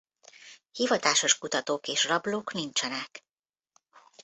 [0.71, 3.25] Hivatásos kutatók és rablók nincsenek.